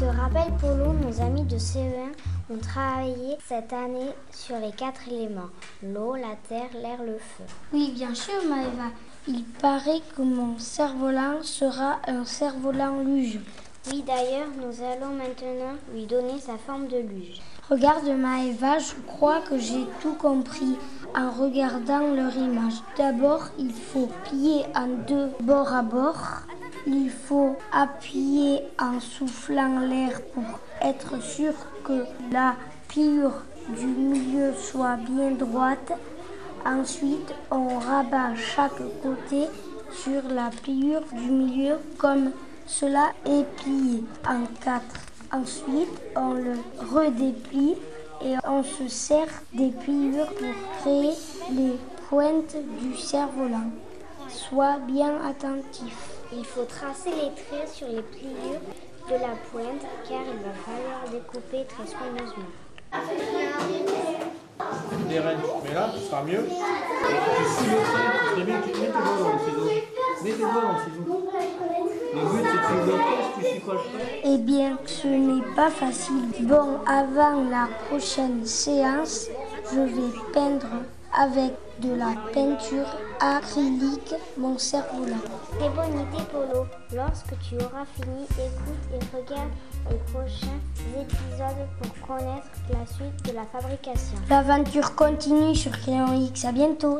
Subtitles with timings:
[0.00, 2.14] te rappelles, Polo, nos amis de CE1
[2.50, 5.50] ont travaillé cette année sur les quatre éléments
[5.82, 7.44] l'eau, la terre, l'air, le feu.
[7.74, 8.94] Oui, bien sûr, Maëva.
[9.28, 13.40] Il paraît que mon cerf-volant sera un cerf-volant luge.
[13.90, 17.42] Oui, d'ailleurs, nous allons maintenant lui donner sa forme de luge.
[17.68, 20.78] Regarde Maëva, je crois que j'ai tout compris
[21.16, 22.82] en regardant leur image.
[22.96, 26.42] D'abord, il faut plier en deux bord à bord.
[26.86, 30.44] Il faut appuyer en soufflant l'air pour
[30.80, 31.52] être sûr
[31.84, 32.54] que la
[32.88, 35.92] pliure du milieu soit bien droite.
[36.64, 39.46] Ensuite, on rabat chaque côté
[39.92, 42.32] sur la pliure du milieu comme
[42.66, 45.00] cela est plié en quatre.
[45.32, 46.54] Ensuite, on le
[46.92, 47.76] redéplie
[48.24, 51.14] et on se sert des pliures pour créer
[51.52, 53.70] les pointes du cerf-volant.
[54.28, 55.96] Sois bien attentif.
[56.32, 58.60] Il faut tracer les traits sur les pliures
[59.08, 62.50] de la pointe car il va falloir découper très soigneusement.
[65.08, 66.44] Des rênes, mais là, ce sera mieux.
[66.44, 69.66] Et tu suis le trait, tu mets doigts dans le ciseau.
[70.22, 71.04] Mets tes doigts dans le ciseau.
[72.14, 72.59] Le but, c'est que tu le test, tu suis pas le trait.
[74.24, 76.30] Eh bien, ce n'est pas facile.
[76.42, 79.28] Bon, avant la prochaine séance,
[79.72, 80.66] je vais peindre
[81.12, 82.86] avec de la peinture
[83.20, 85.16] acrylique mon cerf-volant.
[85.58, 86.66] Très bonne idée, Polo.
[86.94, 89.50] Lorsque tu auras fini, écoute et regarde
[89.90, 90.60] les prochains
[91.00, 94.18] épisodes pour connaître la suite de la fabrication.
[94.28, 96.44] L'aventure continue sur Crayon X.
[96.44, 96.98] À bientôt.